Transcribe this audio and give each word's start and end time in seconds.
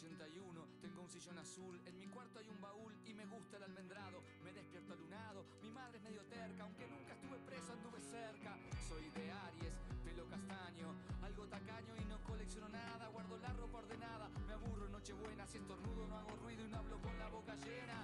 81, 0.00 0.66
tengo 0.80 1.02
un 1.02 1.10
sillón 1.10 1.36
azul, 1.36 1.78
en 1.84 1.98
mi 1.98 2.06
cuarto 2.06 2.38
hay 2.38 2.48
un 2.48 2.58
baúl 2.58 2.94
y 3.04 3.12
me 3.12 3.26
gusta 3.26 3.58
el 3.58 3.64
almendrado. 3.64 4.22
Me 4.42 4.50
despierto 4.50 4.94
alunado, 4.94 5.44
mi 5.60 5.70
madre 5.70 5.98
es 5.98 6.04
medio 6.04 6.24
terca, 6.24 6.62
aunque 6.62 6.86
nunca 6.88 7.12
estuve 7.12 7.38
preso, 7.40 7.72
anduve 7.74 8.00
cerca. 8.00 8.56
Soy 8.88 9.10
de 9.10 9.30
Aries, 9.30 9.74
pelo 10.02 10.26
castaño, 10.26 10.94
algo 11.20 11.46
tacaño 11.48 11.94
y 12.00 12.04
no 12.06 12.18
colecciono 12.24 12.70
nada. 12.70 13.08
Guardo 13.08 13.36
la 13.40 13.52
ropa 13.52 13.78
ordenada, 13.78 14.30
me 14.46 14.54
aburro 14.54 14.86
en 14.86 14.92
Nochebuena, 14.92 15.46
si 15.46 15.58
estornudo 15.58 16.06
no 16.06 16.16
hago 16.16 16.34
ruido 16.36 16.64
y 16.64 16.68
no 16.68 16.78
hablo 16.78 16.98
con 17.02 17.18
la 17.18 17.28
boca 17.28 17.54
llena. 17.56 17.99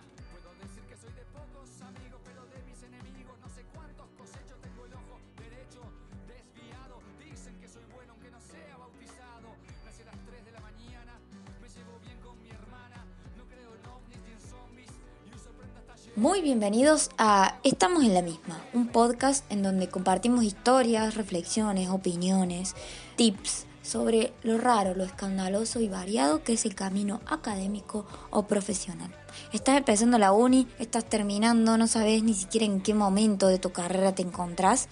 Muy 16.16 16.40
bienvenidos 16.40 17.10
a 17.18 17.58
Estamos 17.62 18.02
en 18.02 18.14
la 18.14 18.22
misma, 18.22 18.64
un 18.72 18.88
podcast 18.88 19.44
en 19.52 19.62
donde 19.62 19.90
compartimos 19.90 20.44
historias, 20.44 21.14
reflexiones, 21.14 21.90
opiniones, 21.90 22.74
tips 23.16 23.66
sobre 23.82 24.32
lo 24.42 24.56
raro, 24.56 24.94
lo 24.94 25.04
escandaloso 25.04 25.78
y 25.80 25.90
variado 25.90 26.42
que 26.42 26.54
es 26.54 26.64
el 26.64 26.74
camino 26.74 27.20
académico 27.26 28.06
o 28.30 28.46
profesional. 28.46 29.14
Estás 29.52 29.76
empezando 29.76 30.16
la 30.16 30.32
uni, 30.32 30.66
estás 30.78 31.04
terminando, 31.04 31.76
no 31.76 31.86
sabes 31.86 32.22
ni 32.22 32.32
siquiera 32.32 32.64
en 32.64 32.80
qué 32.80 32.94
momento 32.94 33.48
de 33.48 33.58
tu 33.58 33.72
carrera 33.72 34.14
te 34.14 34.22
encontrás. 34.22 34.88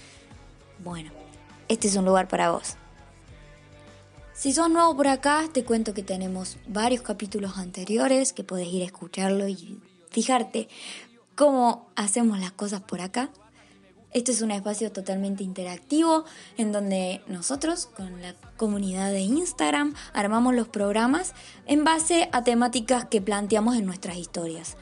Bueno, 0.81 1.11
este 1.69 1.89
es 1.89 1.97
un 1.97 2.05
lugar 2.05 2.29
para 2.29 2.51
vos. 2.51 2.77
Si 4.35 4.53
sos 4.53 4.69
nuevo 4.69 4.95
por 4.95 5.09
acá, 5.09 5.45
te 5.51 5.65
cuento 5.65 5.95
que 5.95 6.03
tenemos 6.03 6.59
varios 6.69 7.01
capítulos 7.01 7.57
anteriores 7.57 8.35
que 8.35 8.45
podés 8.45 8.69
ir 8.69 8.83
a 8.83 8.87
escucharlo 8.87 9.49
y 9.49 9.81
fijarte 10.11 10.69
cómo 11.35 11.89
hacemos 11.97 12.39
las 12.39 12.53
cosas 12.53 12.81
por 12.81 13.01
acá. 13.01 13.31
Este 14.13 14.31
es 14.31 14.43
un 14.43 14.53
espacio 14.53 14.93
totalmente 14.93 15.43
interactivo 15.43 16.25
en 16.57 16.71
donde 16.71 17.21
nosotros 17.27 17.87
con 17.87 18.23
la 18.23 18.35
comunidad 18.57 19.11
de 19.11 19.21
Instagram 19.21 19.95
armamos 20.13 20.55
los 20.55 20.69
programas 20.69 21.35
en 21.67 21.83
base 21.83 22.29
a 22.33 22.45
temáticas 22.45 23.07
que 23.07 23.21
planteamos 23.21 23.77
en 23.77 23.87
nuestras 23.87 24.17
historias. 24.17 24.77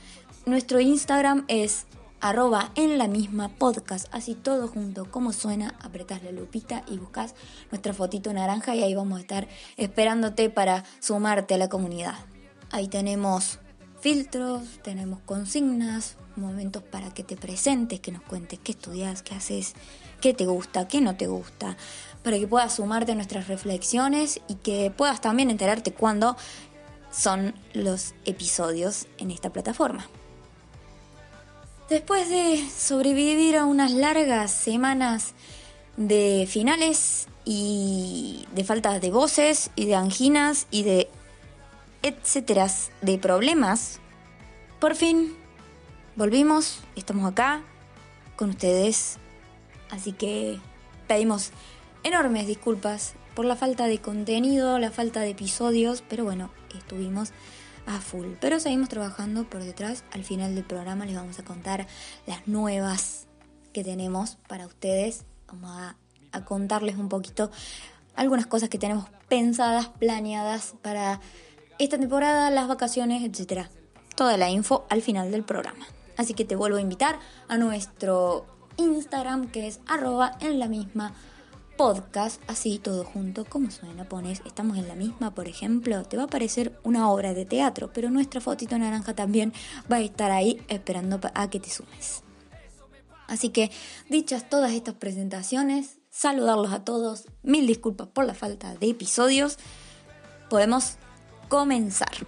Nuestro 0.44 0.80
Instagram 0.80 1.44
es 1.48 1.86
arroba 2.20 2.72
en 2.74 2.98
la 2.98 3.08
misma 3.08 3.48
podcast, 3.48 4.06
así 4.12 4.34
todo 4.34 4.68
junto 4.68 5.10
como 5.10 5.32
suena, 5.32 5.74
apretás 5.80 6.22
la 6.22 6.30
lupita 6.30 6.84
y 6.86 6.98
buscas 6.98 7.34
nuestra 7.70 7.94
fotito 7.94 8.32
naranja 8.32 8.74
y 8.74 8.82
ahí 8.82 8.94
vamos 8.94 9.18
a 9.18 9.22
estar 9.22 9.48
esperándote 9.76 10.50
para 10.50 10.84
sumarte 11.00 11.54
a 11.54 11.58
la 11.58 11.70
comunidad. 11.70 12.14
Ahí 12.70 12.86
tenemos 12.88 13.58
filtros, 14.02 14.64
tenemos 14.82 15.20
consignas, 15.24 16.16
momentos 16.34 16.82
para 16.82 17.14
que 17.14 17.22
te 17.22 17.36
presentes, 17.36 18.00
que 18.00 18.10
nos 18.10 18.22
cuentes 18.22 18.58
qué 18.58 18.72
estudias, 18.72 19.22
qué 19.22 19.36
haces, 19.36 19.74
qué 20.20 20.34
te 20.34 20.44
gusta, 20.44 20.88
qué 20.88 21.00
no 21.00 21.14
te 21.16 21.28
gusta, 21.28 21.76
para 22.24 22.36
que 22.36 22.48
puedas 22.48 22.74
sumarte 22.74 23.12
a 23.12 23.14
nuestras 23.14 23.46
reflexiones 23.46 24.40
y 24.48 24.56
que 24.56 24.90
puedas 24.90 25.20
también 25.20 25.50
enterarte 25.50 25.92
cuándo 25.92 26.36
son 27.12 27.54
los 27.74 28.14
episodios 28.24 29.06
en 29.18 29.30
esta 29.30 29.50
plataforma. 29.50 30.08
Después 31.88 32.28
de 32.28 32.68
sobrevivir 32.76 33.56
a 33.56 33.66
unas 33.66 33.92
largas 33.92 34.50
semanas 34.50 35.32
de 35.96 36.48
finales 36.50 37.28
y 37.44 38.46
de 38.52 38.64
faltas 38.64 39.00
de 39.00 39.12
voces 39.12 39.70
y 39.76 39.86
de 39.86 39.94
anginas 39.94 40.66
y 40.72 40.82
de 40.82 41.08
etcétera 42.02 42.68
de 43.00 43.18
problemas, 43.18 44.00
por 44.80 44.94
fin 44.96 45.36
volvimos, 46.16 46.80
estamos 46.96 47.30
acá 47.30 47.62
con 48.36 48.50
ustedes, 48.50 49.18
así 49.90 50.12
que 50.12 50.58
pedimos 51.06 51.52
enormes 52.02 52.46
disculpas 52.46 53.14
por 53.34 53.44
la 53.44 53.56
falta 53.56 53.86
de 53.86 53.98
contenido, 53.98 54.78
la 54.78 54.90
falta 54.90 55.20
de 55.20 55.30
episodios, 55.30 56.02
pero 56.08 56.24
bueno, 56.24 56.50
estuvimos 56.76 57.32
a 57.86 58.00
full. 58.00 58.34
Pero 58.40 58.60
seguimos 58.60 58.88
trabajando 58.88 59.44
por 59.44 59.62
detrás. 59.62 60.04
Al 60.12 60.24
final 60.24 60.54
del 60.54 60.64
programa 60.64 61.06
les 61.06 61.16
vamos 61.16 61.38
a 61.38 61.44
contar 61.44 61.86
las 62.26 62.46
nuevas 62.46 63.26
que 63.72 63.84
tenemos 63.84 64.36
para 64.48 64.66
ustedes. 64.66 65.24
Vamos 65.48 65.70
a, 65.70 65.96
a 66.32 66.44
contarles 66.44 66.96
un 66.96 67.08
poquito 67.08 67.50
algunas 68.14 68.46
cosas 68.46 68.68
que 68.68 68.78
tenemos 68.78 69.06
pensadas, 69.28 69.88
planeadas 69.88 70.74
para 70.82 71.20
esta 71.78 71.98
temporada, 71.98 72.50
las 72.50 72.68
vacaciones, 72.68 73.22
etc. 73.22 73.66
Toda 74.14 74.36
la 74.36 74.50
info 74.50 74.84
al 74.90 75.02
final 75.02 75.30
del 75.30 75.44
programa. 75.44 75.86
Así 76.16 76.34
que 76.34 76.44
te 76.44 76.56
vuelvo 76.56 76.78
a 76.78 76.80
invitar 76.80 77.18
a 77.48 77.56
nuestro 77.58 78.46
Instagram 78.76 79.50
que 79.50 79.66
es 79.66 79.80
arroba 79.86 80.36
en 80.40 80.58
la 80.58 80.68
misma 80.68 81.14
podcast, 81.76 82.40
así 82.48 82.78
todo 82.78 83.04
junto, 83.04 83.44
como 83.44 83.70
suena, 83.70 84.08
pones, 84.08 84.42
estamos 84.44 84.78
en 84.78 84.88
la 84.88 84.94
misma, 84.94 85.34
por 85.34 85.48
ejemplo, 85.48 86.02
te 86.04 86.16
va 86.16 86.24
a 86.24 86.26
aparecer 86.26 86.78
una 86.84 87.10
obra 87.10 87.34
de 87.34 87.44
teatro, 87.44 87.92
pero 87.92 88.10
nuestra 88.10 88.40
fotito 88.40 88.78
naranja 88.78 89.14
también 89.14 89.52
va 89.90 89.96
a 89.96 90.00
estar 90.00 90.30
ahí 90.30 90.62
esperando 90.68 91.18
a 91.34 91.50
que 91.50 91.60
te 91.60 91.70
sumes. 91.70 92.22
Así 93.26 93.48
que, 93.48 93.70
dichas 94.10 94.48
todas 94.48 94.72
estas 94.72 94.94
presentaciones, 94.94 95.98
saludarlos 96.10 96.72
a 96.72 96.84
todos, 96.84 97.24
mil 97.42 97.66
disculpas 97.66 98.08
por 98.08 98.26
la 98.26 98.34
falta 98.34 98.74
de 98.74 98.90
episodios, 98.90 99.58
podemos 100.50 100.98
comenzar. 101.52 102.26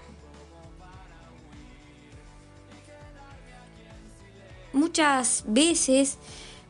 Muchas 4.75 5.45
veces 5.47 6.19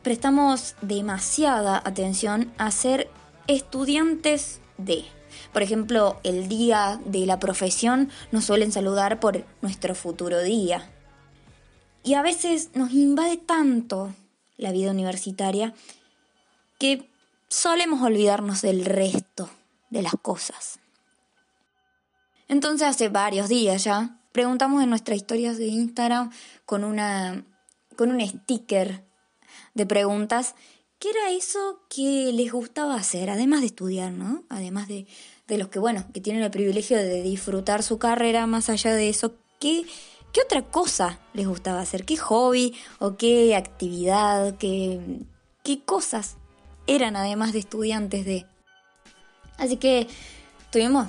prestamos 0.03 0.75
demasiada 0.81 1.81
atención 1.83 2.53
a 2.57 2.71
ser 2.71 3.09
estudiantes 3.47 4.61
de. 4.77 5.03
Por 5.51 5.63
ejemplo, 5.63 6.17
el 6.23 6.47
día 6.47 7.01
de 7.03 7.25
la 7.25 7.39
profesión 7.39 8.09
nos 8.31 8.45
suelen 8.45 8.71
saludar 8.71 9.19
por 9.19 9.45
nuestro 9.61 9.93
futuro 9.93 10.41
día. 10.41 10.89
Y 12.05 12.13
a 12.13 12.21
veces 12.21 12.69
nos 12.73 12.93
invade 12.93 13.35
tanto 13.35 14.13
la 14.55 14.71
vida 14.71 14.91
universitaria 14.91 15.73
que 16.79 17.09
solemos 17.49 18.01
olvidarnos 18.01 18.61
del 18.61 18.85
resto 18.85 19.49
de 19.89 20.03
las 20.03 20.13
cosas. 20.21 20.79
Entonces 22.47 22.87
hace 22.87 23.09
varios 23.09 23.49
días 23.49 23.83
ya 23.83 24.19
preguntamos 24.31 24.83
en 24.83 24.89
nuestras 24.89 25.17
historias 25.17 25.57
de 25.57 25.67
Instagram 25.67 26.31
con 26.65 26.83
una 26.83 27.45
con 27.95 28.11
un 28.11 28.25
sticker 28.25 29.05
de 29.73 29.85
preguntas, 29.85 30.55
¿qué 30.99 31.09
era 31.09 31.31
eso 31.31 31.81
que 31.89 32.31
les 32.33 32.51
gustaba 32.51 32.95
hacer? 32.95 33.29
Además 33.29 33.61
de 33.61 33.67
estudiar, 33.67 34.11
¿no? 34.11 34.43
Además 34.49 34.87
de, 34.87 35.07
de 35.47 35.57
los 35.57 35.69
que, 35.69 35.79
bueno, 35.79 36.05
que 36.13 36.21
tienen 36.21 36.43
el 36.43 36.51
privilegio 36.51 36.97
de 36.97 37.21
disfrutar 37.21 37.83
su 37.83 37.97
carrera, 37.97 38.47
más 38.47 38.69
allá 38.69 38.93
de 38.93 39.09
eso, 39.09 39.35
¿qué, 39.59 39.85
qué 40.33 40.41
otra 40.41 40.63
cosa 40.63 41.19
les 41.33 41.47
gustaba 41.47 41.81
hacer? 41.81 42.05
¿Qué 42.05 42.17
hobby 42.17 42.73
o 42.99 43.17
qué 43.17 43.55
actividad, 43.55 44.57
qué, 44.57 44.99
qué 45.63 45.83
cosas 45.83 46.37
eran 46.87 47.15
además 47.15 47.53
de 47.53 47.59
estudiantes 47.59 48.25
de... 48.25 48.45
Así 49.57 49.77
que 49.77 50.07
tuvimos 50.71 51.07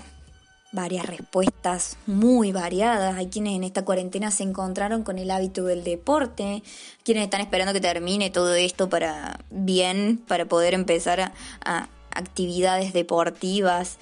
varias 0.76 1.06
respuestas 1.06 1.96
muy 2.06 2.52
variadas. 2.52 3.16
Hay 3.16 3.26
quienes 3.26 3.56
en 3.56 3.64
esta 3.64 3.84
cuarentena 3.84 4.30
se 4.30 4.44
encontraron 4.44 5.02
con 5.02 5.18
el 5.18 5.32
hábito 5.32 5.64
del 5.64 5.82
deporte, 5.82 6.62
quienes 7.02 7.24
están 7.24 7.40
esperando 7.40 7.72
que 7.72 7.80
termine 7.80 8.30
todo 8.30 8.54
esto 8.54 8.88
para 8.88 9.40
bien, 9.50 10.22
para 10.28 10.44
poder 10.44 10.74
empezar 10.74 11.32
a, 11.64 11.88
actividades 12.12 12.94
deportivas. 12.94 13.98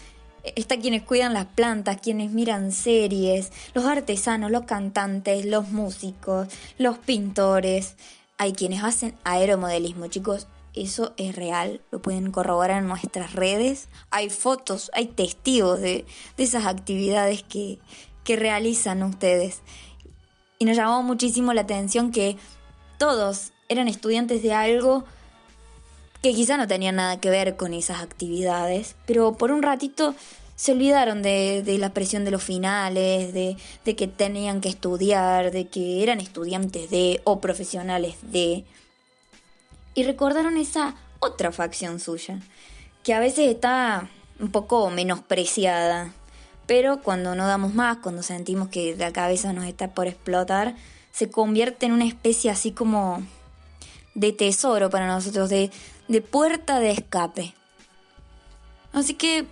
Está 0.55 0.77
quienes 0.79 1.03
cuidan 1.03 1.33
las 1.33 1.47
plantas, 1.47 2.01
quienes 2.01 2.31
miran 2.31 2.71
series, 2.71 3.51
los 3.73 3.87
artesanos, 3.87 4.53
los 4.53 4.67
cantantes, 4.67 5.47
los 5.47 5.71
músicos, 5.71 6.49
los 6.79 6.99
pintores. 6.99 7.97
Hay 8.39 8.53
quienes 8.53 8.85
hacen 8.85 9.15
aeromodelismo, 9.25 10.07
chicos. 10.07 10.47
Eso 10.75 11.15
es 11.17 11.37
real, 11.37 11.81
lo 11.91 12.03
pueden 12.03 12.33
corroborar 12.33 12.83
en 12.83 12.89
nuestras 12.89 13.33
redes. 13.33 13.89
Hay 14.11 14.29
fotos, 14.29 14.91
hay 14.95 15.07
testigos 15.07 15.81
de, 15.81 16.05
de 16.37 16.43
esas 16.43 16.67
actividades 16.67 17.45
que, 17.45 17.79
que 18.25 18.37
realizan 18.37 19.03
ustedes. 19.05 19.61
Y 20.59 20.65
nos 20.65 20.77
llamó 20.77 21.03
muchísimo 21.03 21.53
la 21.53 21.61
atención 21.61 22.11
que 22.11 22.37
todos 22.99 23.53
eran 23.69 23.89
estudiantes 23.89 24.43
de 24.43 24.53
algo 24.53 25.05
que 26.23 26.33
quizá 26.33 26.57
no 26.57 26.67
tenía 26.67 26.91
nada 26.91 27.21
que 27.21 27.29
ver 27.29 27.57
con 27.57 27.75
esas 27.75 28.01
actividades, 28.01 28.97
pero 29.05 29.35
por 29.35 29.53
un 29.53 29.63
ratito 29.63 30.15
se 30.57 30.73
olvidaron 30.73 31.23
de, 31.23 31.63
de 31.63 31.77
la 31.77 31.93
presión 31.93 32.25
de 32.25 32.31
los 32.31 32.43
finales, 32.43 33.35
de, 33.35 33.57
de 33.85 33.97
que 33.97 34.09
tenían 34.09 34.61
que 34.63 34.71
estudiar, 34.71 35.51
de 35.51 35.67
que 35.67 36.03
eran 36.03 36.21
estudiantes 36.21 36.89
de 36.89 37.21
o 37.25 37.41
profesionales 37.41 38.17
de 38.23 38.65
y 39.95 40.03
recordaron 40.05 40.57
esa 40.57 40.95
otra 41.21 41.53
facción 41.53 42.01
suya, 42.01 42.41
que 43.03 43.15
a 43.15 43.21
veces 43.21 43.51
está 43.51 44.09
un 44.41 44.51
poco 44.51 44.91
menospreciada, 44.91 46.13
pero 46.67 47.01
cuando 47.03 47.35
no 47.35 47.47
damos 47.47 47.75
más, 47.75 47.99
cuando 47.99 48.23
sentimos 48.23 48.69
que 48.69 48.97
la 48.97 49.13
cabeza 49.13 49.53
nos 49.53 49.65
está 49.65 49.95
por 49.95 50.07
explotar, 50.07 50.75
se 51.13 51.31
convierte 51.31 51.87
en 51.87 51.93
una 51.93 52.07
especie 52.07 52.51
así 52.51 52.73
como 52.73 53.23
de 54.15 54.33
tesoro 54.33 54.91
para 54.91 55.07
nosotros, 55.07 55.51
de, 55.51 55.71
de 56.09 56.21
puerta 56.21 56.81
de 56.81 56.91
escape. 56.91 57.55
Así 58.93 59.15
que 59.15 59.47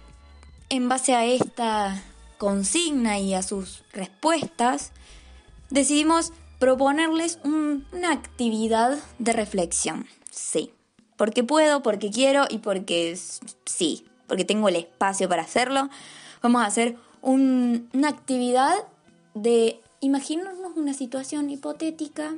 en 0.69 0.89
base 0.89 1.15
a 1.15 1.25
esta 1.25 2.03
consigna 2.39 3.19
y 3.19 3.35
a 3.35 3.43
sus 3.43 3.85
respuestas, 3.93 4.93
decidimos 5.71 6.33
proponerles 6.59 7.39
una 7.45 8.13
actividad 8.13 8.99
de 9.19 9.33
reflexión. 9.33 10.07
Sí, 10.33 10.73
porque 11.19 11.45
puedo, 11.45 11.83
porque 11.83 12.11
quiero 12.11 12.47
y 12.49 12.59
porque 12.59 13.19
sí, 13.67 14.07
porque 14.27 14.47
tengo 14.47 14.71
el 14.71 14.77
espacio 14.77 15.29
para 15.29 15.43
hacerlo. 15.43 15.91
Vamos 16.41 16.63
a 16.63 16.67
hacer 16.67 16.97
una 17.21 18.09
actividad 18.09 18.75
de 19.35 19.79
imaginarnos 20.01 20.73
una 20.75 20.95
situación 20.95 21.51
hipotética 21.51 22.35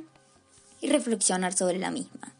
y 0.81 0.89
reflexionar 0.89 1.53
sobre 1.53 1.79
la 1.79 1.89
misma. 1.89 2.33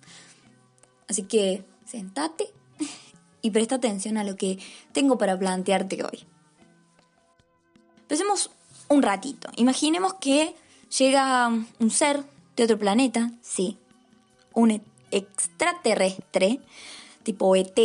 Así 1.08 1.24
que 1.24 1.64
sentate 1.86 2.52
y 3.42 3.52
presta 3.52 3.76
atención 3.76 4.18
a 4.18 4.26
lo 4.26 4.36
que 4.36 4.60
tengo 4.92 5.18
para 5.18 5.40
plantearte 5.40 6.04
hoy. 6.04 6.26
Empecemos 8.02 8.52
un 8.90 9.02
ratito. 9.02 9.50
Imaginemos 9.56 10.16
que 10.16 10.54
llega 11.00 11.48
un 11.48 11.92
ser 11.92 12.26
de 12.58 12.64
otro 12.66 12.78
planeta, 12.78 13.32
sí, 13.42 13.78
un 14.54 14.82
extraterrestre, 15.18 16.60
tipo 17.24 17.56
ET. 17.56 17.80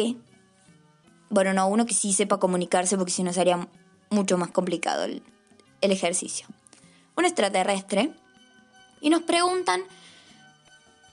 Bueno, 1.29 1.53
no, 1.55 1.69
uno 1.69 1.87
que 1.87 1.95
sí 1.95 2.13
sepa 2.13 2.39
comunicarse 2.39 2.97
porque 2.97 3.13
si 3.13 3.23
no 3.23 3.33
sería 3.33 3.69
mucho 4.11 4.37
más 4.37 4.51
complicado 4.51 5.05
el, 5.05 5.23
el 5.81 5.93
ejercicio. 5.93 6.47
Un 7.17 7.25
extraterrestre 7.25 8.13
y 9.01 9.11
nos 9.11 9.23
preguntan 9.23 9.83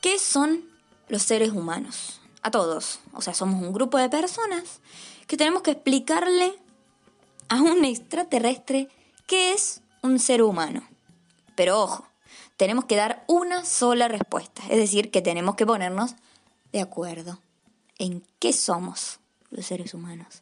qué 0.02 0.20
son 0.20 0.66
los 1.10 1.22
seres 1.22 1.52
humanos 1.52 2.22
a 2.42 2.52
todos. 2.52 3.00
O 3.14 3.22
sea, 3.22 3.34
somos 3.34 3.62
un 3.62 3.74
grupo 3.74 3.98
de 3.98 4.10
personas 4.10 4.82
que 5.28 5.38
tenemos 5.38 5.62
que 5.62 5.72
explicarle 5.72 6.54
a 7.50 7.62
un 7.62 7.86
extraterrestre 7.86 8.90
qué 9.26 9.54
es 9.54 9.82
un 10.02 10.20
ser 10.20 10.42
humano. 10.42 10.88
Pero 11.56 11.82
ojo, 11.82 12.07
tenemos 12.58 12.86
que 12.86 12.96
dar 12.96 13.24
una 13.28 13.64
sola 13.64 14.08
respuesta, 14.08 14.64
es 14.70 14.78
decir, 14.78 15.12
que 15.12 15.22
tenemos 15.22 15.56
que 15.56 15.66
ponernos 15.66 16.16
de 16.72 16.82
acuerdo 16.82 17.40
en 17.98 18.24
qué 18.40 18.52
somos 18.52 19.20
los 19.50 19.66
seres 19.66 19.94
humanos. 19.94 20.42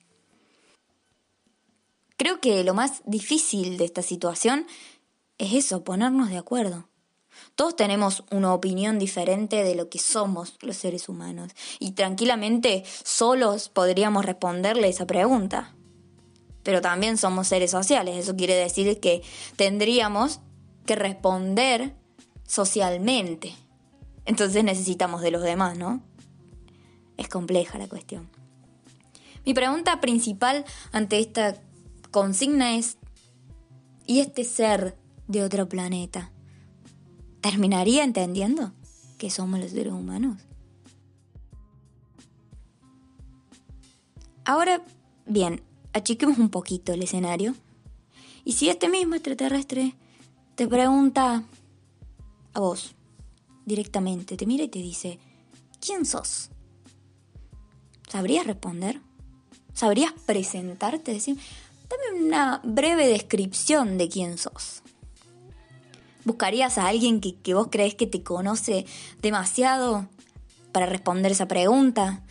Creo 2.17 2.39
que 2.39 2.63
lo 2.63 2.73
más 2.73 3.01
difícil 3.05 3.77
de 3.77 3.85
esta 3.85 4.01
situación 4.01 4.65
es 5.37 5.53
eso, 5.53 5.83
ponernos 5.83 6.29
de 6.29 6.37
acuerdo. 6.37 6.87
Todos 7.55 7.75
tenemos 7.75 8.23
una 8.31 8.53
opinión 8.53 8.97
diferente 8.97 9.63
de 9.63 9.75
lo 9.75 9.89
que 9.89 9.99
somos 9.99 10.55
los 10.61 10.77
seres 10.77 11.09
humanos 11.09 11.51
y 11.79 11.91
tranquilamente 11.91 12.85
solos 13.03 13.67
podríamos 13.67 14.23
responderle 14.23 14.87
esa 14.87 15.05
pregunta. 15.05 15.75
Pero 16.63 16.79
también 16.79 17.17
somos 17.17 17.49
seres 17.49 17.71
sociales, 17.71 18.15
eso 18.15 18.37
quiere 18.37 18.55
decir 18.55 19.01
que 19.01 19.21
tendríamos 19.57 20.39
que 20.85 20.95
responder 20.95 21.93
socialmente. 22.45 23.53
Entonces 24.25 24.63
necesitamos 24.63 25.21
de 25.21 25.31
los 25.31 25.43
demás, 25.43 25.77
¿no? 25.77 26.01
Es 27.17 27.27
compleja 27.27 27.77
la 27.77 27.87
cuestión. 27.87 28.29
Mi 29.45 29.53
pregunta 29.53 30.01
principal 30.01 30.65
ante 30.91 31.19
esta 31.19 31.61
consigna 32.11 32.75
es, 32.75 32.97
¿y 34.07 34.19
este 34.19 34.43
ser 34.43 34.97
de 35.27 35.43
otro 35.43 35.69
planeta? 35.69 36.31
¿Terminaría 37.41 38.03
entendiendo 38.03 38.73
que 39.17 39.29
somos 39.29 39.59
los 39.59 39.71
seres 39.71 39.93
humanos? 39.93 40.41
Ahora, 44.45 44.83
bien, 45.25 45.61
achiquemos 45.93 46.37
un 46.37 46.49
poquito 46.49 46.93
el 46.93 47.03
escenario. 47.03 47.55
Y 48.43 48.53
si 48.53 48.69
este 48.69 48.89
mismo 48.89 49.15
extraterrestre 49.15 49.95
te 50.55 50.67
pregunta 50.67 51.43
a 52.55 52.61
vos, 52.61 52.95
directamente, 53.65 54.37
te 54.37 54.45
mira 54.45 54.63
y 54.63 54.69
te 54.69 54.79
dice, 54.79 55.19
¿quién 55.81 56.05
sos? 56.05 56.49
¿Sabrías 58.09 58.47
responder? 58.47 59.01
¿Sabrías 59.73 60.13
presentarte? 60.25 61.11
Decir, 61.11 61.37
dame 61.89 62.25
una 62.25 62.61
breve 62.63 63.07
descripción 63.07 63.97
de 63.97 64.07
quién 64.07 64.37
sos. 64.37 64.83
¿Buscarías 66.23 66.77
a 66.77 66.87
alguien 66.87 67.19
que, 67.19 67.53
vos 67.53 67.67
crees 67.69 67.93
que 67.93 68.07
te 68.07 68.23
conoce 68.23 68.85
demasiado 69.21 70.07
para 70.71 70.85
responder 70.85 71.33
esa 71.33 71.49
pregunta? 71.49 72.23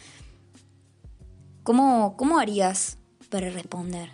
¿Cómo, 1.64 2.16
¿Cómo 2.16 2.38
harías 2.38 2.96
para 3.28 3.50
responder? 3.50 4.10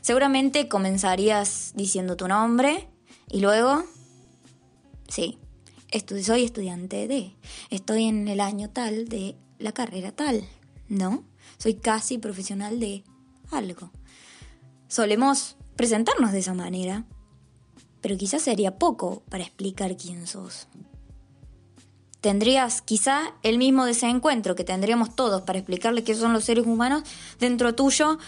Seguramente 0.00 0.68
comenzarías 0.68 1.72
diciendo 1.74 2.16
tu 2.16 2.28
nombre 2.28 2.88
y 3.28 3.40
luego, 3.40 3.84
sí, 5.10 5.38
soy 6.22 6.44
estudiante 6.44 7.06
de, 7.06 7.34
estoy 7.68 8.04
en 8.04 8.26
el 8.28 8.40
año 8.40 8.70
tal 8.70 9.08
de 9.08 9.36
la 9.58 9.72
carrera 9.72 10.12
tal, 10.12 10.42
¿no? 10.88 11.24
Soy 11.58 11.74
casi 11.74 12.16
profesional 12.16 12.80
de 12.80 13.04
algo. 13.50 13.90
Solemos 14.88 15.56
presentarnos 15.76 16.32
de 16.32 16.38
esa 16.38 16.54
manera 16.54 17.04
pero 18.00 18.16
quizás 18.16 18.42
sería 18.42 18.78
poco 18.78 19.22
para 19.28 19.44
explicar 19.44 19.96
quién 19.96 20.26
sos. 20.26 20.68
Tendrías 22.20 22.82
quizá 22.82 23.34
el 23.42 23.56
mismo 23.56 23.86
desencuentro 23.86 24.54
que 24.54 24.64
tendríamos 24.64 25.16
todos 25.16 25.42
para 25.42 25.58
explicarle 25.58 26.04
qué 26.04 26.14
son 26.14 26.32
los 26.34 26.44
seres 26.44 26.66
humanos 26.66 27.02
dentro 27.38 27.74
tuyo, 27.74 28.18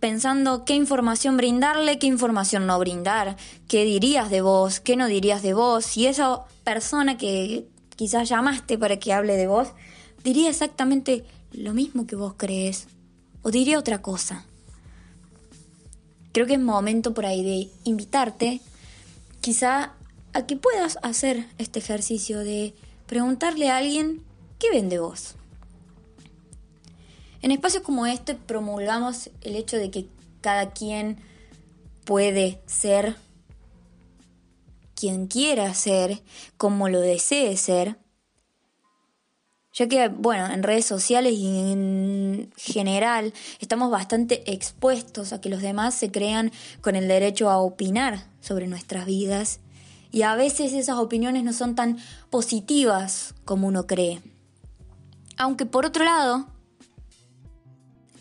pensando 0.00 0.64
qué 0.64 0.74
información 0.74 1.36
brindarle, 1.36 1.98
qué 1.98 2.06
información 2.06 2.66
no 2.66 2.78
brindar, 2.78 3.36
qué 3.66 3.84
dirías 3.84 4.30
de 4.30 4.40
vos, 4.40 4.80
qué 4.80 4.96
no 4.96 5.06
dirías 5.06 5.42
de 5.42 5.54
vos, 5.54 5.84
si 5.84 6.06
esa 6.06 6.44
persona 6.64 7.16
que 7.16 7.66
quizás 7.96 8.28
llamaste 8.28 8.78
para 8.78 8.98
que 8.98 9.12
hable 9.12 9.36
de 9.36 9.46
vos 9.46 9.68
diría 10.22 10.50
exactamente 10.50 11.24
lo 11.52 11.74
mismo 11.74 12.06
que 12.06 12.16
vos 12.16 12.34
crees 12.36 12.86
o 13.42 13.50
diría 13.50 13.78
otra 13.78 14.02
cosa. 14.02 14.44
Creo 16.32 16.46
que 16.46 16.54
es 16.54 16.60
momento 16.60 17.14
por 17.14 17.26
ahí 17.26 17.42
de 17.42 17.70
invitarte 17.84 18.60
quizá 19.40 19.94
a 20.32 20.46
que 20.46 20.56
puedas 20.56 20.98
hacer 21.02 21.46
este 21.58 21.78
ejercicio 21.78 22.40
de 22.40 22.74
preguntarle 23.06 23.70
a 23.70 23.78
alguien 23.78 24.22
qué 24.58 24.70
vende 24.70 24.98
vos. 24.98 25.37
En 27.40 27.50
espacios 27.50 27.82
como 27.82 28.06
este 28.06 28.34
promulgamos 28.34 29.30
el 29.42 29.56
hecho 29.56 29.76
de 29.76 29.90
que 29.90 30.08
cada 30.40 30.70
quien 30.70 31.18
puede 32.04 32.60
ser 32.66 33.16
quien 34.94 35.28
quiera 35.28 35.72
ser, 35.74 36.22
como 36.56 36.88
lo 36.88 37.00
desee 37.00 37.56
ser, 37.56 37.96
ya 39.72 39.86
que, 39.86 40.08
bueno, 40.08 40.46
en 40.52 40.64
redes 40.64 40.86
sociales 40.86 41.34
y 41.34 41.46
en 41.70 42.50
general 42.56 43.32
estamos 43.60 43.92
bastante 43.92 44.52
expuestos 44.52 45.32
a 45.32 45.40
que 45.40 45.48
los 45.48 45.62
demás 45.62 45.94
se 45.94 46.10
crean 46.10 46.50
con 46.80 46.96
el 46.96 47.06
derecho 47.06 47.48
a 47.48 47.58
opinar 47.58 48.26
sobre 48.40 48.66
nuestras 48.66 49.06
vidas 49.06 49.60
y 50.10 50.22
a 50.22 50.34
veces 50.34 50.72
esas 50.72 50.96
opiniones 50.96 51.44
no 51.44 51.52
son 51.52 51.76
tan 51.76 51.98
positivas 52.28 53.34
como 53.44 53.68
uno 53.68 53.86
cree. 53.86 54.20
Aunque 55.36 55.64
por 55.64 55.86
otro 55.86 56.04
lado, 56.04 56.48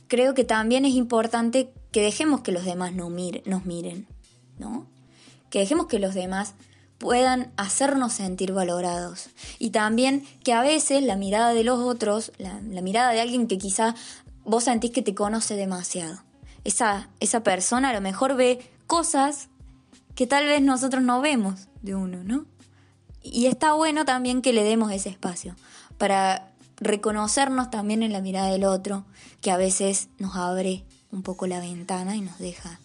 creo 0.07 0.33
que 0.33 0.43
también 0.43 0.85
es 0.85 0.93
importante 0.93 1.71
que 1.91 2.01
dejemos 2.01 2.41
que 2.41 2.51
los 2.51 2.65
demás 2.65 2.93
nos 2.93 3.11
miren, 3.11 4.07
¿no? 4.59 4.85
Que 5.49 5.59
dejemos 5.59 5.87
que 5.87 5.99
los 5.99 6.13
demás 6.13 6.53
puedan 6.97 7.51
hacernos 7.57 8.13
sentir 8.13 8.53
valorados. 8.53 9.29
Y 9.59 9.69
también 9.69 10.23
que 10.43 10.53
a 10.53 10.61
veces 10.61 11.03
la 11.03 11.15
mirada 11.15 11.53
de 11.53 11.63
los 11.63 11.79
otros, 11.79 12.31
la, 12.37 12.59
mirada 12.81 13.11
de 13.11 13.21
alguien 13.21 13.47
que 13.47 13.57
quizá 13.57 13.95
vos 14.43 14.63
sentís 14.63 14.91
que 14.91 15.01
te 15.01 15.15
conoce 15.15 15.55
demasiado. 15.55 16.23
Esa, 16.63 17.09
esa 17.19 17.43
persona 17.43 17.89
a 17.89 17.93
lo 17.93 18.01
mejor 18.01 18.35
ve 18.35 18.59
cosas 18.87 19.49
que 20.15 20.27
tal 20.27 20.45
vez 20.45 20.61
nosotros 20.61 21.03
no 21.03 21.21
vemos 21.21 21.67
de 21.81 21.95
uno, 21.95 22.23
¿no? 22.23 22.45
Y 23.21 23.45
está 23.45 23.73
bueno 23.73 24.05
también 24.05 24.41
que 24.41 24.53
le 24.53 24.63
demos 24.63 24.91
ese 24.91 25.09
espacio 25.09 25.55
para 25.97 26.51
reconocernos 26.77 27.69
también 27.69 28.03
en 28.03 28.13
la 28.13 28.21
mirada 28.21 28.51
del 28.51 28.63
otro, 28.63 29.05
que 29.41 29.51
a 29.51 29.57
veces 29.57 30.09
nos 30.19 30.35
abre 30.35 30.85
un 31.11 31.23
poco 31.23 31.47
la 31.47 31.59
ventana 31.59 32.15
y 32.15 32.21
nos 32.21 32.37
deja 32.37 32.79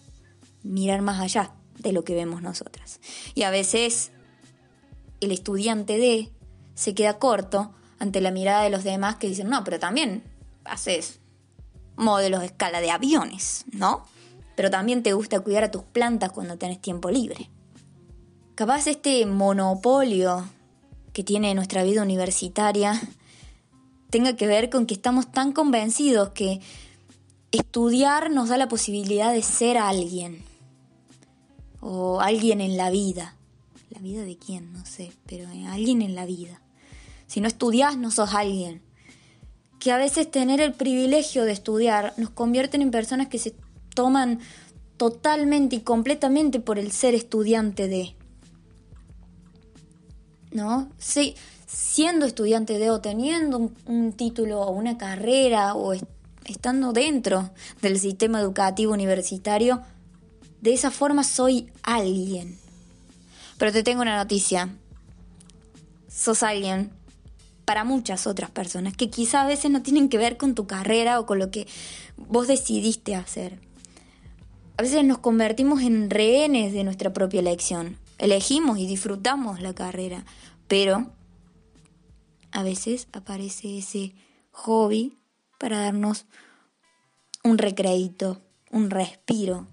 mirar 0.63 1.01
más 1.01 1.19
allá 1.19 1.51
de 1.79 1.93
lo 1.93 2.03
que 2.03 2.15
vemos 2.15 2.41
nosotras. 2.41 2.99
Y 3.35 3.43
a 3.43 3.51
veces 3.51 4.11
el 5.19 5.31
estudiante 5.31 5.97
de 5.97 6.31
se 6.75 6.95
queda 6.95 7.19
corto 7.19 7.73
ante 7.99 8.21
la 8.21 8.31
mirada 8.31 8.63
de 8.63 8.69
los 8.69 8.83
demás 8.83 9.15
que 9.17 9.27
dicen, 9.27 9.49
no, 9.49 9.63
pero 9.63 9.79
también 9.79 10.23
haces 10.65 11.19
modelos 11.95 12.39
de 12.39 12.47
escala 12.47 12.81
de 12.81 12.91
aviones, 12.91 13.65
¿no? 13.71 14.05
pero 14.55 14.69
también 14.69 15.03
te 15.03 15.13
gusta 15.13 15.39
cuidar 15.39 15.63
a 15.63 15.71
tus 15.71 15.83
plantas 15.83 16.31
cuando 16.31 16.57
tenés 16.57 16.79
tiempo 16.79 17.09
libre. 17.09 17.49
Capaz 18.55 18.87
este 18.87 19.25
monopolio 19.25 20.47
que 21.11 21.23
tiene 21.23 21.55
nuestra 21.55 21.83
vida 21.83 22.01
universitaria 22.03 23.01
tenga 24.13 24.35
que 24.35 24.45
ver 24.45 24.69
con 24.69 24.85
que 24.85 24.93
estamos 24.93 25.31
tan 25.31 25.53
convencidos 25.53 26.29
que 26.29 26.61
estudiar 27.51 28.29
nos 28.29 28.49
da 28.49 28.57
la 28.57 28.67
posibilidad 28.67 29.33
de 29.33 29.41
ser 29.41 29.75
alguien 29.75 30.43
o 31.79 32.21
alguien 32.21 32.61
en 32.61 32.77
la 32.77 32.91
vida. 32.91 33.35
¿La 33.89 33.99
vida 34.01 34.21
de 34.21 34.37
quién? 34.37 34.71
No 34.71 34.85
sé, 34.85 35.13
pero 35.25 35.49
alguien 35.67 36.03
en 36.03 36.13
la 36.13 36.27
vida. 36.27 36.61
Si 37.25 37.41
no 37.41 37.47
estudias, 37.47 37.97
no 37.97 38.11
sos 38.11 38.35
alguien. 38.35 38.83
Que 39.79 39.91
a 39.91 39.97
veces 39.97 40.29
tener 40.29 40.61
el 40.61 40.73
privilegio 40.73 41.43
de 41.43 41.53
estudiar 41.53 42.13
nos 42.15 42.29
convierten 42.29 42.83
en 42.83 42.91
personas 42.91 43.29
que 43.29 43.39
se 43.39 43.55
toman 43.95 44.41
totalmente 44.97 45.77
y 45.77 45.81
completamente 45.81 46.59
por 46.59 46.77
el 46.77 46.91
ser 46.91 47.15
estudiante 47.15 47.87
de. 47.87 48.15
¿No? 50.51 50.91
Sí, 50.99 51.33
siendo 51.73 52.25
estudiante 52.25 52.77
de 52.77 52.91
o 52.91 53.01
teniendo 53.01 53.71
un, 53.85 54.13
título 54.13 54.61
o 54.61 54.71
una 54.71 54.97
carrera 54.97 55.73
o 55.73 55.93
estando 56.45 56.93
dentro 56.93 57.49
del 57.81 57.99
sistema 57.99 58.39
educativo 58.39 58.93
universitario, 58.93 59.81
de 60.61 60.73
esa 60.73 60.91
forma 60.91 61.23
soy 61.23 61.69
alguien. 61.81 62.57
Pero 63.57 63.71
te 63.71 63.83
tengo 63.83 64.01
una 64.01 64.17
noticia. 64.17 64.69
Sos 66.07 66.43
alguien 66.43 66.91
para 67.65 67.83
muchas 67.83 68.27
otras 68.27 68.51
personas 68.51 68.95
que 68.95 69.09
quizá 69.09 69.41
a 69.41 69.47
veces 69.47 69.71
no 69.71 69.81
tienen 69.81 70.09
que 70.09 70.17
ver 70.17 70.37
con 70.37 70.53
tu 70.53 70.67
carrera 70.67 71.19
o 71.19 71.25
con 71.25 71.39
lo 71.39 71.49
que 71.49 71.67
vos 72.17 72.47
decidiste 72.47 73.15
hacer. 73.15 73.57
A 74.77 74.83
veces 74.83 75.03
nos 75.05 75.17
convertimos 75.17 75.81
en 75.81 76.09
rehenes 76.09 76.73
de 76.73 76.83
nuestra 76.83 77.13
propia 77.13 77.39
elección. 77.39 77.97
Elegimos 78.19 78.77
y 78.77 78.85
disfrutamos 78.85 79.61
la 79.61 79.73
carrera, 79.73 80.25
pero 80.67 81.11
a 82.53 82.61
veces 82.61 83.07
aparece 83.11 83.79
ese 83.79 84.13
hobby 84.51 85.17
para 85.57 85.79
darnos 85.79 86.27
un 87.43 87.57
recreito, 87.57 88.41
un 88.71 88.91
respiro 88.91 89.67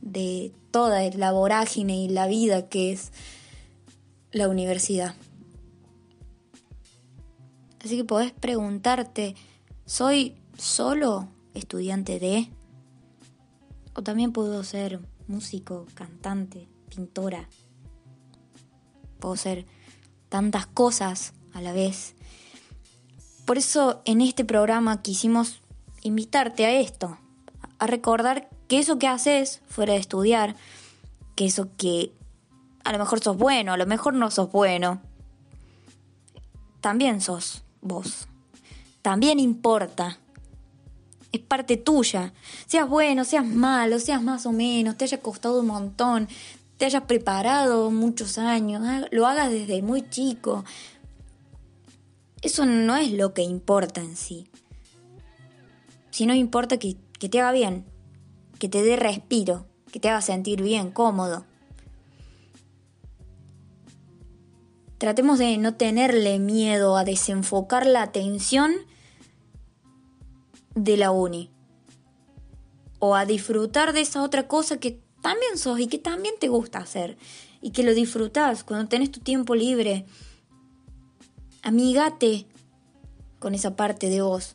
de 0.00 0.54
toda 0.70 1.02
la 1.10 1.32
vorágine 1.32 1.96
y 1.96 2.08
la 2.08 2.28
vida 2.28 2.68
que 2.68 2.92
es 2.92 3.12
la 4.30 4.48
universidad. 4.48 5.16
Así 7.84 7.96
que 7.96 8.04
podés 8.04 8.32
preguntarte, 8.32 9.34
¿soy 9.84 10.36
solo 10.56 11.28
estudiante 11.54 12.20
de? 12.20 12.48
O 13.94 14.02
también 14.02 14.32
puedo 14.32 14.62
ser 14.62 15.00
músico, 15.26 15.86
cantante, 15.94 16.68
pintora. 16.88 17.48
Puedo 19.18 19.36
ser 19.36 19.66
tantas 20.28 20.66
cosas 20.66 21.34
a 21.54 21.60
la 21.60 21.72
vez. 21.72 22.14
Por 23.44 23.58
eso 23.58 24.02
en 24.04 24.20
este 24.20 24.44
programa 24.44 25.02
quisimos 25.02 25.60
invitarte 26.02 26.64
a 26.64 26.80
esto, 26.80 27.18
a 27.78 27.86
recordar 27.86 28.48
que 28.68 28.78
eso 28.78 28.98
que 28.98 29.08
haces 29.08 29.60
fuera 29.68 29.94
de 29.94 29.98
estudiar, 29.98 30.56
que 31.36 31.46
eso 31.46 31.68
que 31.76 32.12
a 32.84 32.92
lo 32.92 32.98
mejor 32.98 33.20
sos 33.20 33.36
bueno, 33.36 33.72
a 33.72 33.76
lo 33.76 33.86
mejor 33.86 34.14
no 34.14 34.30
sos 34.30 34.50
bueno, 34.50 35.00
también 36.80 37.20
sos 37.20 37.62
vos. 37.80 38.26
También 39.02 39.40
importa. 39.40 40.18
Es 41.32 41.40
parte 41.40 41.76
tuya. 41.76 42.32
Seas 42.66 42.88
bueno, 42.88 43.24
seas 43.24 43.46
malo, 43.46 43.98
seas 43.98 44.22
más 44.22 44.46
o 44.46 44.52
menos, 44.52 44.96
te 44.96 45.04
haya 45.04 45.20
costado 45.20 45.60
un 45.60 45.66
montón, 45.66 46.28
te 46.76 46.86
hayas 46.86 47.04
preparado 47.04 47.90
muchos 47.90 48.38
años, 48.38 48.82
lo 49.10 49.26
hagas 49.26 49.50
desde 49.50 49.80
muy 49.82 50.08
chico, 50.10 50.64
eso 52.42 52.66
no 52.66 52.96
es 52.96 53.12
lo 53.12 53.32
que 53.34 53.42
importa 53.42 54.00
en 54.00 54.16
sí. 54.16 54.48
Si 56.10 56.26
no 56.26 56.34
importa 56.34 56.78
que, 56.78 56.96
que 57.18 57.28
te 57.28 57.40
haga 57.40 57.52
bien, 57.52 57.86
que 58.58 58.68
te 58.68 58.82
dé 58.82 58.96
respiro, 58.96 59.66
que 59.92 60.00
te 60.00 60.08
haga 60.08 60.20
sentir 60.20 60.60
bien, 60.60 60.90
cómodo. 60.90 61.46
Tratemos 64.98 65.38
de 65.38 65.56
no 65.56 65.74
tenerle 65.74 66.38
miedo 66.38 66.96
a 66.96 67.04
desenfocar 67.04 67.86
la 67.86 68.02
atención 68.02 68.72
de 70.74 70.96
la 70.96 71.10
uni. 71.10 71.50
O 72.98 73.14
a 73.14 73.24
disfrutar 73.24 73.92
de 73.92 74.00
esa 74.00 74.22
otra 74.22 74.46
cosa 74.46 74.78
que 74.78 75.00
también 75.20 75.58
sos 75.58 75.80
y 75.80 75.86
que 75.86 75.98
también 75.98 76.34
te 76.38 76.48
gusta 76.48 76.78
hacer. 76.78 77.16
Y 77.60 77.70
que 77.70 77.82
lo 77.82 77.94
disfrutas 77.94 78.64
cuando 78.64 78.88
tenés 78.88 79.10
tu 79.10 79.20
tiempo 79.20 79.54
libre 79.54 80.06
amigate 81.62 82.46
con 83.38 83.54
esa 83.54 83.76
parte 83.76 84.08
de 84.08 84.22
vos. 84.22 84.54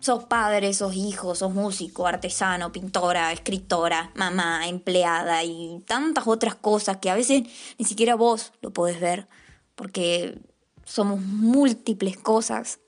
Sos 0.00 0.24
padre, 0.24 0.72
sos 0.72 0.94
hijo, 0.94 1.34
sos 1.34 1.52
músico, 1.52 2.06
artesano, 2.06 2.70
pintora, 2.70 3.32
escritora, 3.32 4.12
mamá, 4.14 4.68
empleada 4.68 5.42
y 5.42 5.82
tantas 5.86 6.26
otras 6.28 6.54
cosas 6.54 6.98
que 6.98 7.10
a 7.10 7.16
veces 7.16 7.42
ni 7.78 7.84
siquiera 7.84 8.14
vos 8.14 8.52
lo 8.60 8.72
podés 8.72 9.00
ver, 9.00 9.28
porque 9.74 10.40
somos 10.84 11.20
múltiples 11.20 12.16
cosas 12.16 12.78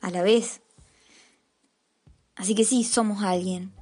a 0.00 0.10
la 0.10 0.22
vez. 0.22 0.62
Así 2.34 2.54
que 2.54 2.64
sí, 2.64 2.82
somos 2.82 3.22
alguien. 3.22 3.72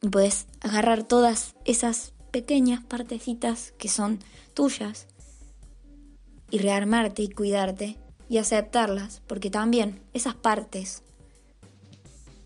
Y 0.00 0.08
podés 0.08 0.46
agarrar 0.62 1.02
todas 1.02 1.54
esas 1.66 2.14
pequeñas 2.30 2.82
partecitas 2.82 3.72
que 3.72 3.88
son 3.88 4.18
tuyas 4.54 5.06
y 6.50 6.58
rearmarte 6.58 7.22
y 7.22 7.30
cuidarte 7.30 7.96
y 8.28 8.38
aceptarlas, 8.38 9.22
porque 9.26 9.50
también 9.50 10.00
esas 10.12 10.34
partes 10.34 11.02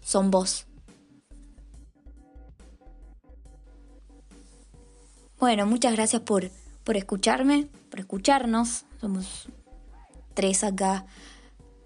son 0.02 0.30
vos. 0.30 0.66
Bueno, 5.38 5.66
muchas 5.66 5.92
gracias 5.92 6.22
por, 6.22 6.50
por 6.84 6.96
escucharme, 6.96 7.68
por 7.90 8.00
escucharnos. 8.00 8.84
Somos 9.00 9.48
tres 10.32 10.64
acá 10.64 11.06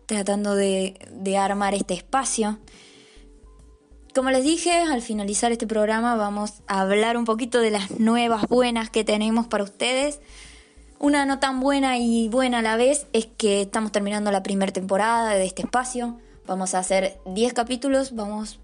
tratando 0.07 0.55
de, 0.55 0.99
de 1.11 1.37
armar 1.37 1.75
este 1.75 1.95
espacio. 1.95 2.59
Como 4.15 4.31
les 4.31 4.45
dije, 4.45 4.73
al 4.73 5.03
finalizar 5.03 5.53
este 5.53 5.67
programa 5.67 6.17
vamos 6.17 6.63
a 6.67 6.81
hablar 6.81 7.17
un 7.17 7.25
poquito 7.25 7.61
de 7.61 7.71
las 7.71 7.99
nuevas 7.99 8.47
buenas 8.49 8.91
que 8.91 9.05
tenemos 9.05 9.47
para 9.49 9.65
ustedes. 9.65 10.21
Una 11.01 11.25
no 11.27 11.39
tan 11.39 11.61
buena 11.61 11.97
y 11.97 12.29
buena 12.29 12.59
a 12.59 12.63
la 12.63 12.77
vez 12.77 13.07
es 13.13 13.27
que 13.27 13.63
estamos 13.63 13.93
terminando 13.93 14.33
la 14.33 14.43
primera 14.43 14.73
temporada 14.73 15.35
de 15.35 15.45
este 15.45 15.63
espacio. 15.63 16.19
Vamos 16.45 16.75
a 16.75 16.81
hacer 16.81 17.21
10 17.25 17.53
capítulos, 17.53 18.17
vamos 18.17 18.59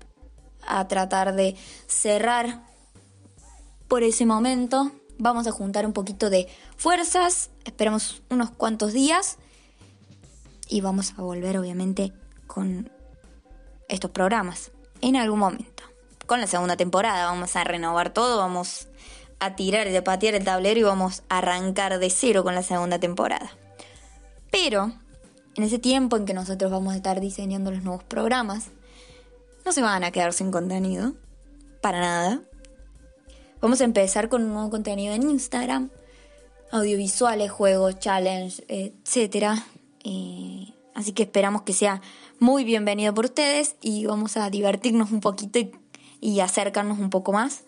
a 0.67 0.89
tratar 0.89 1.37
de 1.37 1.55
cerrar 1.87 2.65
por 3.87 4.03
ese 4.03 4.27
momento. 4.27 4.91
Vamos 5.17 5.47
a 5.47 5.53
juntar 5.53 5.87
un 5.87 5.93
poquito 5.93 6.29
de 6.29 6.49
fuerzas, 6.77 7.51
esperamos 7.65 8.23
unos 8.31 8.51
cuantos 8.51 8.93
días 8.93 9.39
y 10.69 10.81
vamos 10.81 11.15
a 11.17 11.23
volver 11.23 11.57
obviamente 11.57 12.13
con 12.49 12.91
estos 13.89 14.11
programas 14.11 14.73
en 15.03 15.15
algún 15.15 15.39
momento. 15.39 15.85
Con 16.27 16.41
la 16.41 16.49
segunda 16.49 16.77
temporada 16.77 17.27
vamos 17.27 17.55
a 17.55 17.63
renovar 17.63 18.13
todo, 18.13 18.39
vamos 18.39 18.89
a 19.45 19.57
tirar 19.57 19.87
y 19.87 19.91
de 19.91 20.03
patear 20.03 20.35
el 20.35 20.45
tablero 20.45 20.81
y 20.81 20.83
vamos 20.83 21.23
a 21.29 21.39
arrancar 21.39 21.99
de 21.99 22.11
cero 22.11 22.45
con 22.45 22.55
la 22.55 22.63
segunda 22.63 22.99
temporada. 22.99 23.51
Pero, 24.51 24.93
en 25.57 25.63
ese 25.65 25.79
tiempo 25.79 26.17
en 26.17 26.27
que 26.27 26.35
nosotros 26.35 26.71
vamos 26.71 26.95
a 26.95 26.97
estar 26.97 27.21
diseñando 27.21 27.71
los 27.71 27.83
nuevos 27.83 28.05
programas, 28.05 28.67
no 29.65 29.73
se 29.73 29.83
van 29.83 30.05
a 30.05 30.11
quedar 30.11 30.33
sin 30.33 30.51
contenido, 30.51 31.15
para 31.81 32.01
nada. 32.01 32.43
Vamos 33.61 33.81
a 33.81 33.85
empezar 33.85 34.29
con 34.29 34.43
un 34.43 34.53
nuevo 34.53 34.71
contenido 34.71 35.15
en 35.15 35.23
Instagram, 35.23 35.91
audiovisuales, 36.71 37.51
juegos, 37.51 37.99
challenge, 37.99 38.65
etc. 38.69 39.59
Eh, 40.05 40.73
así 40.95 41.13
que 41.13 41.25
esperamos 41.25 41.63
que 41.63 41.73
sea 41.73 42.03
muy 42.39 42.65
bienvenido 42.65 43.15
por 43.15 43.27
ustedes 43.27 43.77
y 43.81 44.07
vamos 44.07 44.37
a 44.37 44.51
divertirnos 44.51 45.13
un 45.13 45.21
poquito 45.21 45.59
y 46.21 46.41
acercarnos 46.41 46.99
un 46.99 47.11
poco 47.11 47.33
más. 47.33 47.65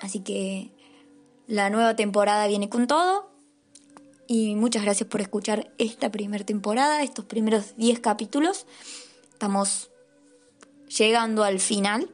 Así 0.00 0.20
que 0.20 0.70
la 1.46 1.70
nueva 1.70 1.96
temporada 1.96 2.46
viene 2.46 2.68
con 2.68 2.86
todo. 2.86 3.30
Y 4.26 4.56
muchas 4.56 4.82
gracias 4.82 5.08
por 5.08 5.20
escuchar 5.20 5.72
esta 5.78 6.10
primera 6.10 6.44
temporada, 6.44 7.02
estos 7.02 7.24
primeros 7.24 7.76
10 7.76 8.00
capítulos. 8.00 8.66
Estamos 9.32 9.90
llegando 10.98 11.44
al 11.44 11.60
final 11.60 12.10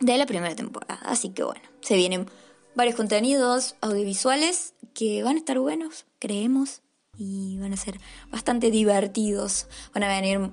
de 0.00 0.18
la 0.18 0.26
primera 0.26 0.54
temporada. 0.54 1.00
Así 1.04 1.30
que 1.30 1.42
bueno, 1.42 1.62
se 1.80 1.96
vienen 1.96 2.26
varios 2.74 2.96
contenidos 2.96 3.76
audiovisuales 3.80 4.74
que 4.92 5.22
van 5.22 5.36
a 5.36 5.38
estar 5.38 5.58
buenos, 5.58 6.04
creemos, 6.18 6.82
y 7.18 7.58
van 7.58 7.72
a 7.72 7.76
ser 7.76 7.98
bastante 8.30 8.70
divertidos. 8.70 9.66
Van 9.92 10.04
a 10.04 10.08
venir 10.08 10.52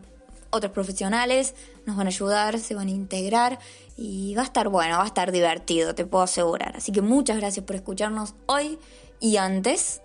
otros 0.55 0.71
profesionales 0.71 1.55
nos 1.85 1.95
van 1.95 2.07
a 2.07 2.09
ayudar, 2.09 2.59
se 2.59 2.75
van 2.75 2.87
a 2.87 2.91
integrar 2.91 3.59
y 3.97 4.33
va 4.35 4.41
a 4.41 4.45
estar 4.45 4.69
bueno, 4.69 4.97
va 4.97 5.03
a 5.03 5.07
estar 5.07 5.31
divertido, 5.31 5.95
te 5.95 6.05
puedo 6.05 6.23
asegurar. 6.23 6.75
Así 6.77 6.91
que 6.91 7.01
muchas 7.01 7.37
gracias 7.37 7.65
por 7.65 7.75
escucharnos 7.75 8.35
hoy 8.47 8.79
y 9.19 9.37
antes 9.37 10.01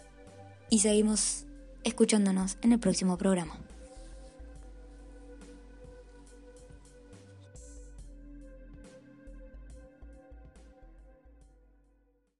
y 0.68 0.80
seguimos 0.80 1.44
escuchándonos 1.84 2.58
en 2.62 2.72
el 2.72 2.78
próximo 2.78 3.16
programa. 3.16 3.69